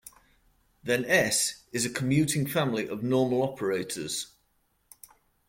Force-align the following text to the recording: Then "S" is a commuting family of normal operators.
Then 0.81 1.05
"S" 1.05 1.61
is 1.71 1.85
a 1.85 1.89
commuting 1.91 2.47
family 2.47 2.89
of 2.89 3.03
normal 3.03 3.43
operators. 3.43 4.33